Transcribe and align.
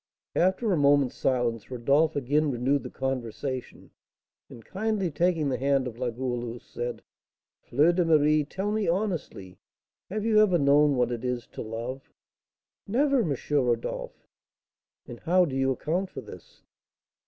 After 0.35 0.73
a 0.73 0.77
moment's 0.77 1.13
silence, 1.13 1.69
Rodolph 1.69 2.15
again 2.15 2.49
renewed 2.49 2.81
the 2.81 2.89
conversation, 2.89 3.91
and, 4.49 4.65
kindly 4.65 5.11
taking 5.11 5.47
the 5.49 5.59
hand 5.59 5.85
of 5.85 5.99
La 5.99 6.09
Goualeuse, 6.09 6.63
said, 6.65 7.03
"Fleur 7.61 7.91
de 7.91 8.03
Marie, 8.03 8.43
tell 8.43 8.71
me 8.71 8.87
honestly, 8.87 9.59
have 10.09 10.25
you 10.25 10.39
ever 10.41 10.57
known 10.57 10.95
what 10.95 11.11
it 11.11 11.23
is 11.23 11.45
to 11.45 11.61
love?" 11.61 12.09
"Never, 12.87 13.19
M. 13.19 13.37
Rodolph." 13.51 14.25
"And 15.07 15.19
how 15.19 15.45
do 15.45 15.55
you 15.55 15.69
account 15.71 16.09
for 16.09 16.21
this?" 16.21 16.63